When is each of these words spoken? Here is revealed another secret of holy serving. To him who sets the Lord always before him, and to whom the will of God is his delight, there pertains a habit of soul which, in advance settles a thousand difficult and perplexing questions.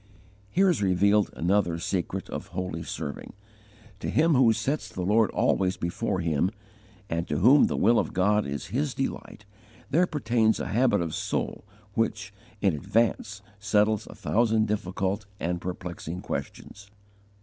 Here 0.49 0.67
is 0.67 0.81
revealed 0.81 1.29
another 1.33 1.77
secret 1.77 2.27
of 2.31 2.47
holy 2.47 2.81
serving. 2.81 3.33
To 3.99 4.09
him 4.09 4.33
who 4.33 4.51
sets 4.51 4.89
the 4.89 5.03
Lord 5.03 5.29
always 5.29 5.77
before 5.77 6.21
him, 6.21 6.49
and 7.07 7.27
to 7.27 7.37
whom 7.37 7.67
the 7.67 7.77
will 7.77 7.99
of 7.99 8.11
God 8.11 8.47
is 8.47 8.65
his 8.73 8.95
delight, 8.95 9.45
there 9.91 10.07
pertains 10.07 10.59
a 10.59 10.69
habit 10.69 11.01
of 11.01 11.13
soul 11.13 11.65
which, 11.93 12.33
in 12.61 12.73
advance 12.73 13.43
settles 13.59 14.07
a 14.07 14.15
thousand 14.15 14.67
difficult 14.67 15.27
and 15.39 15.61
perplexing 15.61 16.21
questions. 16.21 16.89